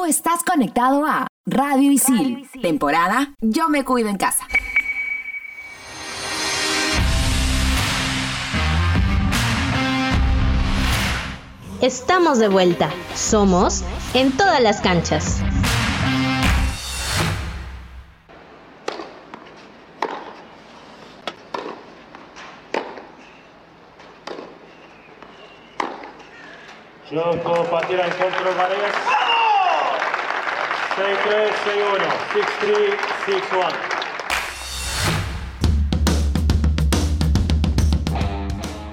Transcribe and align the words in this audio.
Tú 0.00 0.06
estás 0.06 0.42
conectado 0.42 1.04
a 1.04 1.26
Radio 1.44 1.92
Isil, 1.92 2.48
temporada 2.62 3.34
Yo 3.42 3.68
me 3.68 3.84
cuido 3.84 4.08
en 4.08 4.16
casa. 4.16 4.46
Estamos 11.82 12.38
de 12.38 12.48
vuelta. 12.48 12.88
Somos 13.14 13.84
en 14.14 14.34
todas 14.34 14.62
las 14.62 14.80
canchas. 14.80 15.42
Incontro 27.12 27.70
Varese. 27.70 27.90
6-3, 27.90 29.29
6-1, 29.29 29.29
6-3, 31.00 31.08
6-1. 33.26 33.72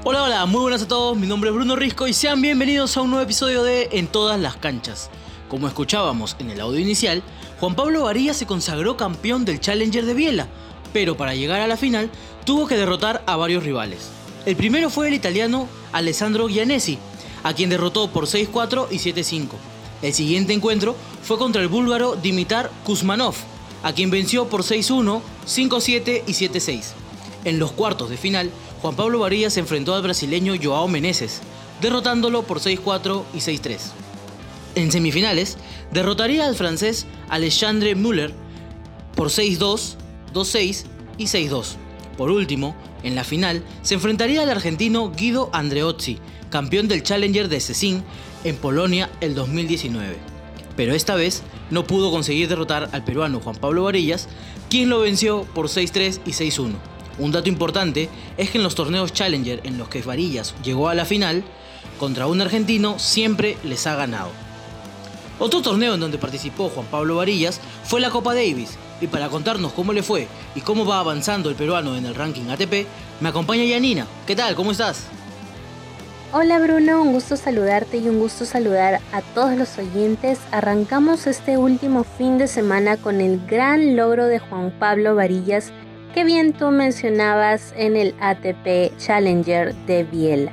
Hola, 0.06 0.24
hola, 0.24 0.46
muy 0.46 0.62
buenas 0.62 0.84
a 0.84 0.88
todos, 0.88 1.18
mi 1.18 1.28
nombre 1.28 1.50
es 1.50 1.56
Bruno 1.56 1.76
Risco 1.76 2.08
y 2.08 2.14
sean 2.14 2.42
bienvenidos 2.42 2.96
a 2.96 3.02
un 3.02 3.10
nuevo 3.10 3.24
episodio 3.24 3.62
de 3.62 3.90
En 3.92 4.08
todas 4.08 4.40
las 4.40 4.56
canchas. 4.56 5.10
Como 5.50 5.68
escuchábamos 5.68 6.38
en 6.40 6.50
el 6.50 6.62
audio 6.62 6.80
inicial, 6.80 7.24
Juan 7.60 7.76
Pablo 7.76 8.04
Varillas 8.04 8.38
se 8.38 8.46
consagró 8.46 8.96
campeón 8.96 9.44
del 9.44 9.60
Challenger 9.60 10.06
de 10.06 10.14
Biela, 10.14 10.48
pero 10.94 11.18
para 11.18 11.36
llegar 11.36 11.60
a 11.60 11.68
la 11.68 11.76
final 11.76 12.10
tuvo 12.46 12.68
que 12.68 12.78
derrotar 12.78 13.22
a 13.26 13.36
varios 13.36 13.66
rivales. 13.66 14.12
El 14.46 14.56
primero 14.56 14.90
fue 14.90 15.10
el 15.10 15.14
italiano 15.14 15.68
Alessandro 15.92 16.48
Gianesi, 16.48 17.00
a 17.44 17.54
quien 17.54 17.70
derrotó 17.70 18.08
por 18.08 18.28
6-4 18.28 18.88
y 18.92 18.96
7-5. 18.96 19.50
El 20.02 20.14
siguiente 20.14 20.54
encuentro 20.54 20.96
fue 21.24 21.38
contra 21.38 21.62
el 21.62 21.68
búlgaro 21.68 22.16
Dimitar 22.16 22.72
Kuzmanov, 22.84 23.36
a 23.84 23.94
quien 23.94 24.10
venció 24.10 24.48
por 24.48 24.64
6-1, 24.64 25.22
5-7 25.46 26.24
y 26.28 26.32
7-6. 26.32 26.94
En 27.46 27.60
los 27.60 27.72
cuartos 27.72 28.10
de 28.10 28.18
final, 28.18 28.52
Juan 28.82 28.96
Pablo 28.96 29.20
Varillas 29.20 29.54
se 29.54 29.60
enfrentó 29.60 29.96
al 29.96 30.04
brasileño 30.04 30.54
Joao 30.62 30.88
Meneses, 30.88 31.42
derrotándolo 31.82 32.44
por 32.44 32.60
6-4 32.60 33.24
y 33.34 33.38
6-3. 33.38 33.80
En 34.76 34.92
semifinales, 34.92 35.58
derrotaría 35.92 36.46
al 36.46 36.56
francés 36.56 37.08
Alexandre 37.30 37.96
Müller 37.96 38.34
por 39.16 39.30
6-2, 39.30 39.96
2-6 40.34 40.84
y 41.18 41.26
6-2. 41.26 41.76
Por 42.18 42.30
último, 42.30 42.76
en 43.04 43.16
la 43.16 43.24
final, 43.24 43.64
se 43.82 43.96
enfrentaría 43.96 44.42
al 44.42 44.50
argentino 44.50 45.12
Guido 45.12 45.50
Andreozzi, 45.54 46.20
campeón 46.50 46.88
del 46.88 47.04
Challenger 47.04 47.50
de 47.50 47.60
Szczecin 47.60 48.04
en 48.44 48.56
Polonia 48.56 49.10
el 49.22 49.36
2019. 49.36 50.18
Pero 50.76 50.94
esta 50.94 51.16
vez 51.16 51.44
no 51.72 51.86
pudo 51.86 52.12
conseguir 52.12 52.48
derrotar 52.48 52.90
al 52.92 53.04
peruano 53.04 53.40
Juan 53.40 53.56
Pablo 53.56 53.84
Varillas, 53.84 54.28
quien 54.70 54.90
lo 54.90 55.00
venció 55.00 55.44
por 55.54 55.68
6-3 55.68 56.20
y 56.26 56.32
6-1. 56.32 56.74
Un 57.20 57.32
dato 57.32 57.50
importante 57.50 58.10
es 58.38 58.52
que 58.52 58.60
en 58.60 58.64
los 58.64 58.76
torneos 58.76 59.12
Challenger 59.12 59.62
en 59.64 59.78
los 59.78 59.90
que 59.90 60.02
Varillas 60.02 60.54
llegó 60.64 60.88
a 60.88 60.96
la 60.96 61.06
final, 61.06 61.44
contra 62.00 62.28
un 62.28 62.42
argentino 62.42 63.00
siempre 63.00 63.58
les 63.64 63.88
ha 63.88 63.96
ganado. 63.96 64.30
Otro 65.40 65.62
torneo 65.62 65.96
en 65.96 66.00
donde 66.00 66.18
participó 66.18 66.70
Juan 66.70 66.86
Pablo 66.88 67.18
Varillas 67.18 67.60
fue 67.84 68.02
la 68.02 68.10
Copa 68.10 68.34
Davis, 68.34 68.78
y 69.02 69.08
para 69.08 69.30
contarnos 69.30 69.74
cómo 69.74 69.94
le 69.94 70.04
fue 70.04 70.28
y 70.56 70.62
cómo 70.62 70.86
va 70.86 71.00
avanzando 71.00 71.50
el 71.50 71.56
peruano 71.56 71.96
en 71.96 72.06
el 72.06 72.16
ranking 72.16 72.50
ATP, 72.50 72.88
me 73.20 73.30
acompaña 73.30 73.64
Yanina. 73.64 74.08
¿Qué 74.26 74.36
tal? 74.36 74.56
¿Cómo 74.56 74.72
estás? 74.72 75.08
Hola 76.34 76.60
Bruno, 76.60 77.02
un 77.02 77.14
gusto 77.14 77.38
saludarte 77.38 78.00
y 78.00 78.10
un 78.10 78.20
gusto 78.20 78.44
saludar 78.44 79.00
a 79.14 79.22
todos 79.34 79.56
los 79.56 79.78
oyentes. 79.78 80.40
Arrancamos 80.52 81.26
este 81.26 81.58
último 81.58 82.04
fin 82.04 82.38
de 82.38 82.48
semana 82.48 82.98
con 82.98 83.22
el 83.22 83.40
gran 83.48 83.96
logro 83.96 84.26
de 84.26 84.38
Juan 84.38 84.74
Pablo 84.78 85.16
Varillas 85.16 85.72
que 86.14 86.26
bien 86.26 86.52
tú 86.52 86.70
mencionabas 86.70 87.74
en 87.78 87.96
el 87.96 88.14
ATP 88.20 88.98
Challenger 88.98 89.74
de 89.86 90.04
Biela. 90.04 90.52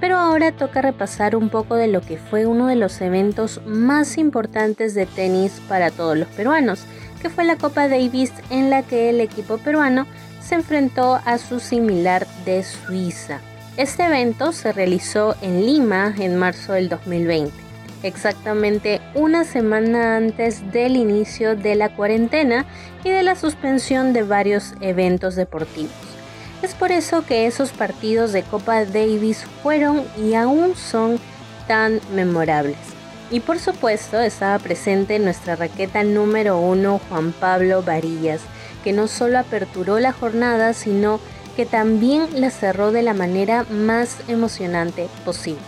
Pero 0.00 0.18
ahora 0.18 0.52
toca 0.52 0.82
repasar 0.82 1.34
un 1.34 1.48
poco 1.48 1.76
de 1.76 1.88
lo 1.88 2.02
que 2.02 2.18
fue 2.18 2.44
uno 2.44 2.66
de 2.66 2.76
los 2.76 3.00
eventos 3.00 3.62
más 3.64 4.18
importantes 4.18 4.94
de 4.94 5.06
tenis 5.06 5.62
para 5.66 5.90
todos 5.90 6.18
los 6.18 6.28
peruanos, 6.28 6.84
que 7.22 7.30
fue 7.30 7.44
la 7.44 7.56
Copa 7.56 7.88
Davis 7.88 8.34
en 8.50 8.68
la 8.68 8.82
que 8.82 9.08
el 9.08 9.22
equipo 9.22 9.56
peruano 9.56 10.06
se 10.42 10.56
enfrentó 10.56 11.18
a 11.24 11.38
su 11.38 11.58
similar 11.58 12.26
de 12.44 12.62
Suiza. 12.62 13.40
Este 13.76 14.04
evento 14.04 14.52
se 14.52 14.72
realizó 14.72 15.36
en 15.42 15.66
Lima 15.66 16.14
en 16.18 16.36
marzo 16.36 16.72
del 16.72 16.88
2020 16.88 17.66
exactamente 18.02 19.00
una 19.14 19.44
semana 19.44 20.16
antes 20.16 20.70
del 20.72 20.96
inicio 20.96 21.56
de 21.56 21.74
la 21.74 21.94
cuarentena 21.94 22.64
y 23.04 23.10
de 23.10 23.22
la 23.22 23.36
suspensión 23.36 24.12
de 24.12 24.22
varios 24.22 24.74
eventos 24.80 25.34
deportivos. 25.34 25.92
Es 26.62 26.74
por 26.74 26.92
eso 26.92 27.24
que 27.26 27.46
esos 27.46 27.70
partidos 27.70 28.32
de 28.32 28.42
Copa 28.42 28.84
Davis 28.84 29.44
fueron 29.62 30.04
y 30.16 30.34
aún 30.34 30.74
son 30.76 31.18
tan 31.66 32.00
memorables. 32.14 32.78
Y 33.30 33.40
por 33.40 33.58
supuesto 33.58 34.20
estaba 34.20 34.58
presente 34.58 35.18
nuestra 35.18 35.56
raqueta 35.56 36.04
número 36.04 36.58
uno 36.58 37.00
Juan 37.08 37.32
Pablo 37.32 37.82
Varillas, 37.82 38.40
que 38.84 38.92
no 38.92 39.08
solo 39.08 39.38
aperturó 39.38 39.98
la 39.98 40.12
jornada, 40.12 40.72
sino 40.72 41.18
que 41.56 41.66
también 41.66 42.40
la 42.40 42.50
cerró 42.50 42.92
de 42.92 43.02
la 43.02 43.14
manera 43.14 43.64
más 43.70 44.18
emocionante 44.28 45.08
posible 45.24 45.62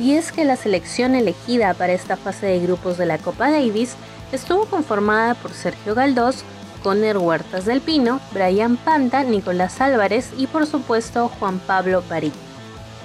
y 0.00 0.14
es 0.14 0.32
que 0.32 0.44
la 0.44 0.56
selección 0.56 1.14
elegida 1.14 1.74
para 1.74 1.92
esta 1.92 2.16
fase 2.16 2.46
de 2.46 2.60
grupos 2.60 2.96
de 2.96 3.06
la 3.06 3.18
Copa 3.18 3.50
Davis 3.50 3.96
estuvo 4.32 4.64
conformada 4.64 5.34
por 5.34 5.52
Sergio 5.52 5.94
Galdós, 5.94 6.42
Conner 6.82 7.18
Huertas 7.18 7.66
del 7.66 7.82
Pino, 7.82 8.20
Brian 8.32 8.76
Panta, 8.78 9.22
Nicolás 9.22 9.80
Álvarez 9.80 10.30
y 10.38 10.46
por 10.46 10.66
supuesto 10.66 11.28
Juan 11.38 11.58
Pablo 11.58 12.02
París. 12.02 12.32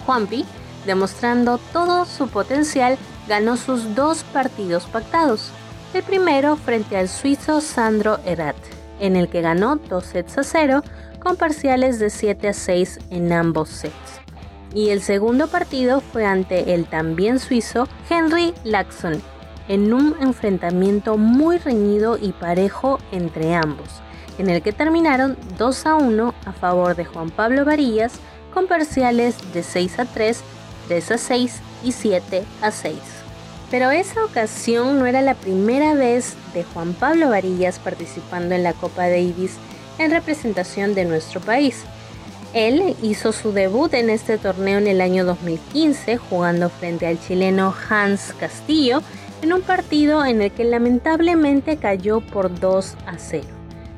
Juanpi, 0.06 0.46
demostrando 0.86 1.58
todo 1.74 2.06
su 2.06 2.30
potencial, 2.30 2.98
ganó 3.28 3.58
sus 3.58 3.96
dos 3.96 4.24
partidos 4.24 4.86
pactados. 4.86 5.50
El 5.94 6.04
primero 6.04 6.56
frente 6.56 6.98
al 6.98 7.10
suizo 7.10 7.60
Sandro 7.60 8.20
Erat, 8.26 8.56
en 9.00 9.16
el 9.16 9.28
que 9.28 9.42
ganó 9.42 9.76
2 9.76 10.06
sets 10.06 10.38
a 10.38 10.44
0 10.44 10.84
con 11.26 11.38
parciales 11.38 11.98
de 11.98 12.12
7 12.12 12.50
a 12.50 12.54
6 12.54 13.00
en 13.10 13.34
ambos 13.34 13.70
sets 13.70 14.22
y 14.76 14.90
el 14.90 15.02
segundo 15.02 15.48
partido 15.48 16.02
fue 16.02 16.24
ante 16.24 16.76
el 16.76 16.86
también 16.86 17.40
suizo 17.40 17.88
Henry 18.12 18.54
Laxon, 18.64 19.24
en 19.68 19.92
un 19.92 20.16
enfrentamiento 20.22 21.18
muy 21.18 21.58
reñido 21.58 22.20
y 22.22 22.32
parejo 22.32 23.00
entre 23.12 23.56
ambos, 23.56 23.88
en 24.38 24.52
el 24.52 24.62
que 24.62 24.72
terminaron 24.72 25.36
2 25.58 25.86
a 25.88 25.96
1 25.96 26.36
a 26.46 26.52
favor 26.52 26.96
de 26.96 27.06
Juan 27.06 27.32
Pablo 27.32 27.66
Varillas 27.66 28.20
con 28.54 28.68
parciales 28.68 29.36
de 29.52 29.64
6 29.64 29.98
a 29.98 30.06
3, 30.06 30.42
3 30.90 31.12
a 31.12 31.18
6 31.18 31.60
y 31.86 31.92
7 31.92 32.44
a 32.62 32.70
6. 32.70 32.96
Pero 33.72 33.90
esa 33.90 34.24
ocasión 34.24 35.00
no 35.00 35.08
era 35.08 35.24
la 35.24 35.34
primera 35.34 35.96
vez 35.96 36.36
de 36.54 36.64
Juan 36.64 36.94
Pablo 36.94 37.30
Varillas 37.30 37.80
participando 37.80 38.54
en 38.54 38.62
la 38.62 38.74
Copa 38.74 39.08
Davis 39.08 39.58
en 39.98 40.12
representación 40.12 40.96
de 40.96 41.06
nuestro 41.06 41.40
país. 41.42 41.84
Él 42.54 42.96
hizo 43.02 43.32
su 43.34 43.52
debut 43.52 43.94
en 43.94 44.10
este 44.10 44.38
torneo 44.38 44.78
en 44.78 44.88
el 44.88 45.02
año 45.02 45.26
2015 45.26 46.18
jugando 46.18 46.70
frente 46.70 47.06
al 47.06 47.20
chileno 47.20 47.74
Hans 47.90 48.34
Castillo 48.40 49.02
en 49.42 49.52
un 49.52 49.62
partido 49.62 50.26
en 50.26 50.42
el 50.42 50.52
que 50.52 50.64
lamentablemente 50.64 51.78
cayó 51.78 52.22
por 52.22 52.58
2 52.60 52.96
a 53.06 53.18
0. 53.18 53.46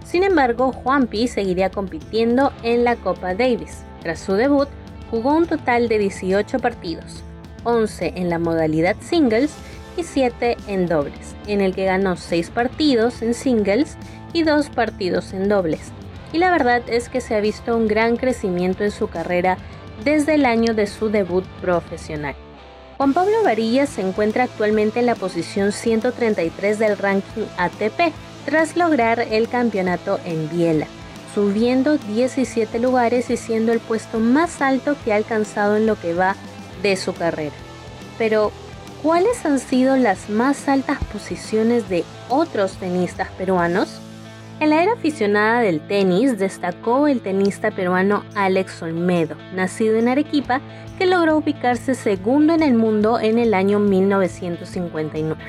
Sin 0.03 0.23
embargo, 0.23 0.71
Juanpi 0.71 1.27
seguiría 1.27 1.69
compitiendo 1.69 2.51
en 2.63 2.83
la 2.83 2.95
Copa 2.95 3.35
Davis. 3.35 3.83
Tras 4.01 4.19
su 4.19 4.33
debut, 4.33 4.67
jugó 5.11 5.35
un 5.35 5.45
total 5.45 5.87
de 5.87 5.99
18 5.99 6.59
partidos, 6.59 7.23
11 7.63 8.13
en 8.15 8.29
la 8.29 8.39
modalidad 8.39 8.95
singles 9.01 9.51
y 9.97 10.03
7 10.03 10.57
en 10.67 10.87
dobles, 10.87 11.35
en 11.47 11.61
el 11.61 11.75
que 11.75 11.85
ganó 11.85 12.15
6 12.15 12.49
partidos 12.51 13.21
en 13.21 13.33
singles 13.33 13.97
y 14.33 14.43
2 14.43 14.69
partidos 14.69 15.33
en 15.33 15.49
dobles 15.49 15.91
y 16.33 16.37
la 16.37 16.51
verdad 16.51 16.81
es 16.87 17.09
que 17.09 17.21
se 17.21 17.35
ha 17.35 17.39
visto 17.39 17.75
un 17.75 17.87
gran 17.87 18.17
crecimiento 18.17 18.83
en 18.83 18.91
su 18.91 19.07
carrera 19.07 19.57
desde 20.03 20.35
el 20.35 20.45
año 20.45 20.73
de 20.73 20.87
su 20.87 21.09
debut 21.09 21.45
profesional. 21.61 22.35
Juan 22.97 23.13
Pablo 23.13 23.43
Varillas 23.43 23.89
se 23.89 24.01
encuentra 24.01 24.45
actualmente 24.45 24.99
en 24.99 25.05
la 25.05 25.15
posición 25.15 25.71
133 25.71 26.79
del 26.79 26.97
ranking 26.97 27.43
ATP 27.57 28.13
tras 28.45 28.75
lograr 28.75 29.19
el 29.19 29.47
campeonato 29.49 30.19
en 30.25 30.49
Biela, 30.49 30.87
subiendo 31.33 31.97
17 31.97 32.79
lugares 32.79 33.29
y 33.29 33.37
siendo 33.37 33.71
el 33.71 33.79
puesto 33.79 34.19
más 34.19 34.61
alto 34.61 34.95
que 35.03 35.13
ha 35.13 35.17
alcanzado 35.17 35.77
en 35.77 35.85
lo 35.85 35.99
que 35.99 36.13
va 36.13 36.35
de 36.81 36.95
su 36.95 37.13
carrera. 37.13 37.55
Pero, 38.17 38.51
¿cuáles 39.03 39.45
han 39.45 39.59
sido 39.59 39.95
las 39.95 40.29
más 40.29 40.67
altas 40.67 41.03
posiciones 41.11 41.89
de 41.89 42.03
otros 42.29 42.73
tenistas 42.73 43.29
peruanos? 43.37 44.01
En 44.59 44.71
la 44.71 44.81
era 44.81 44.93
aficionada 44.93 45.61
del 45.61 45.85
tenis 45.87 46.39
destacó 46.39 47.07
el 47.07 47.21
tenista 47.21 47.69
peruano 47.71 48.23
Alex 48.33 48.81
Olmedo, 48.81 49.35
nacido 49.53 49.97
en 49.97 50.07
Arequipa, 50.07 50.61
que 50.97 51.05
logró 51.05 51.37
ubicarse 51.37 51.93
segundo 51.93 52.55
en 52.55 52.63
el 52.63 52.73
mundo 52.73 53.19
en 53.19 53.37
el 53.37 53.53
año 53.53 53.77
1959. 53.79 55.39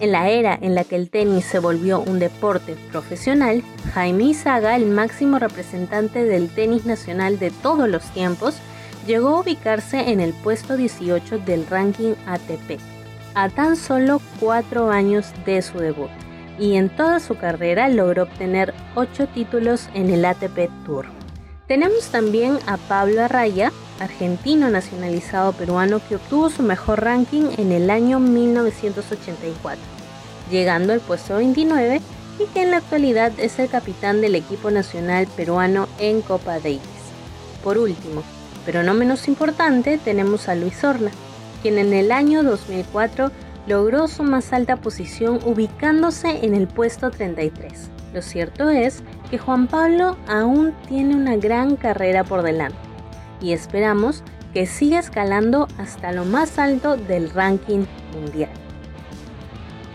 En 0.00 0.12
la 0.12 0.30
era 0.30 0.56
en 0.60 0.74
la 0.74 0.84
que 0.84 0.96
el 0.96 1.10
tenis 1.10 1.44
se 1.44 1.58
volvió 1.58 2.00
un 2.00 2.18
deporte 2.20 2.76
profesional, 2.90 3.62
Jaime 3.92 4.24
Izaga, 4.24 4.76
el 4.76 4.86
máximo 4.86 5.38
representante 5.38 6.24
del 6.24 6.48
tenis 6.48 6.86
nacional 6.86 7.38
de 7.38 7.50
todos 7.50 7.88
los 7.88 8.04
tiempos, 8.12 8.54
llegó 9.08 9.28
a 9.28 9.40
ubicarse 9.40 10.10
en 10.10 10.20
el 10.20 10.34
puesto 10.34 10.76
18 10.76 11.38
del 11.38 11.66
ranking 11.66 12.12
ATP, 12.26 12.78
a 13.34 13.48
tan 13.48 13.74
solo 13.74 14.20
cuatro 14.38 14.90
años 14.90 15.32
de 15.46 15.62
su 15.62 15.78
debut, 15.78 16.10
y 16.58 16.74
en 16.74 16.90
toda 16.90 17.18
su 17.18 17.34
carrera 17.34 17.88
logró 17.88 18.24
obtener 18.24 18.74
8 18.96 19.28
títulos 19.28 19.88
en 19.94 20.10
el 20.10 20.26
ATP 20.26 20.68
Tour. 20.84 21.06
Tenemos 21.66 22.08
también 22.08 22.58
a 22.66 22.76
Pablo 22.76 23.22
Arraya, 23.22 23.72
argentino 23.98 24.68
nacionalizado 24.68 25.52
peruano 25.52 26.00
que 26.06 26.16
obtuvo 26.16 26.50
su 26.50 26.62
mejor 26.62 27.02
ranking 27.02 27.46
en 27.56 27.72
el 27.72 27.88
año 27.88 28.20
1984, 28.20 29.80
llegando 30.50 30.92
al 30.92 31.00
puesto 31.00 31.36
29 31.36 32.02
y 32.40 32.44
que 32.52 32.62
en 32.62 32.72
la 32.72 32.76
actualidad 32.76 33.32
es 33.38 33.58
el 33.58 33.70
capitán 33.70 34.20
del 34.20 34.34
equipo 34.34 34.70
nacional 34.70 35.26
peruano 35.34 35.88
en 35.98 36.20
Copa 36.20 36.58
Davis. 36.58 36.80
Por 37.64 37.78
último, 37.78 38.22
pero 38.64 38.82
no 38.82 38.94
menos 38.94 39.28
importante, 39.28 39.98
tenemos 39.98 40.48
a 40.48 40.54
Luis 40.54 40.82
Horna, 40.84 41.10
quien 41.62 41.78
en 41.78 41.92
el 41.92 42.12
año 42.12 42.42
2004 42.42 43.30
logró 43.66 44.08
su 44.08 44.22
más 44.22 44.52
alta 44.52 44.76
posición 44.76 45.40
ubicándose 45.44 46.44
en 46.44 46.54
el 46.54 46.68
puesto 46.68 47.10
33. 47.10 47.90
Lo 48.14 48.22
cierto 48.22 48.70
es 48.70 49.02
que 49.30 49.38
Juan 49.38 49.66
Pablo 49.66 50.16
aún 50.26 50.74
tiene 50.88 51.14
una 51.14 51.36
gran 51.36 51.76
carrera 51.76 52.24
por 52.24 52.42
delante 52.42 52.78
y 53.40 53.52
esperamos 53.52 54.22
que 54.54 54.66
siga 54.66 54.98
escalando 54.98 55.68
hasta 55.76 56.12
lo 56.12 56.24
más 56.24 56.58
alto 56.58 56.96
del 56.96 57.30
ranking 57.30 57.84
mundial. 58.14 58.50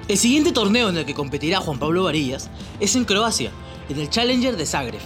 El 0.07 0.17
siguiente 0.17 0.51
torneo 0.51 0.89
en 0.89 0.97
el 0.97 1.05
que 1.05 1.13
competirá 1.13 1.59
Juan 1.59 1.79
Pablo 1.79 2.03
Varillas 2.03 2.49
es 2.79 2.95
en 2.95 3.05
Croacia, 3.05 3.51
en 3.89 3.99
el 3.99 4.09
Challenger 4.09 4.55
de 4.57 4.65
Zagreb, 4.65 5.01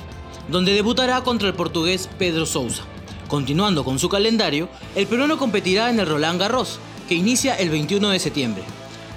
donde 0.49 0.73
debutará 0.73 1.23
contra 1.23 1.47
el 1.47 1.53
portugués 1.53 2.09
Pedro 2.17 2.45
Sousa. 2.45 2.83
Continuando 3.27 3.83
con 3.83 3.99
su 3.99 4.09
calendario, 4.09 4.69
el 4.95 5.07
peruano 5.07 5.37
competirá 5.37 5.89
en 5.89 5.99
el 5.99 6.07
Roland 6.07 6.39
Garros, 6.39 6.79
que 7.07 7.15
inicia 7.15 7.55
el 7.55 7.69
21 7.69 8.09
de 8.09 8.19
septiembre. 8.19 8.63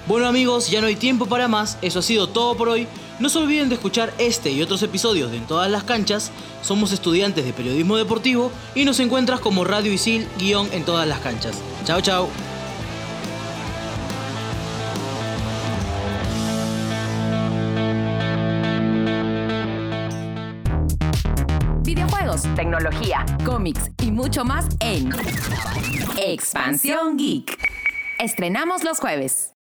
Bueno 0.07 0.27
amigos, 0.27 0.69
ya 0.69 0.81
no 0.81 0.87
hay 0.87 0.95
tiempo 0.95 1.27
para 1.27 1.47
más, 1.47 1.77
eso 1.81 1.99
ha 1.99 2.01
sido 2.01 2.27
todo 2.27 2.55
por 2.55 2.69
hoy. 2.69 2.87
No 3.19 3.29
se 3.29 3.37
olviden 3.37 3.69
de 3.69 3.75
escuchar 3.75 4.13
este 4.17 4.51
y 4.51 4.61
otros 4.61 4.81
episodios 4.81 5.29
de 5.29 5.37
En 5.37 5.45
todas 5.45 5.69
las 5.69 5.83
canchas. 5.83 6.31
Somos 6.63 6.91
estudiantes 6.91 7.45
de 7.45 7.53
periodismo 7.53 7.95
deportivo 7.95 8.51
y 8.73 8.83
nos 8.83 8.99
encuentras 8.99 9.39
como 9.39 9.63
Radio 9.63 9.93
Isil 9.93 10.27
en 10.39 10.85
todas 10.85 11.07
las 11.07 11.19
canchas. 11.19 11.55
Chao, 11.85 12.01
chao. 12.01 12.50
Tecnología, 22.55 23.25
cómics 23.43 23.91
y 24.01 24.09
mucho 24.11 24.45
más 24.45 24.65
en 24.79 25.09
Expansión 26.17 27.17
Geek. 27.17 27.57
Estrenamos 28.19 28.85
los 28.85 28.99
jueves. 28.99 29.53